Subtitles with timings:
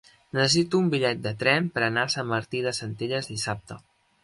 [0.35, 3.81] Necessito un bitllet de tren per anar a Sant Martí de Centelles dissabte.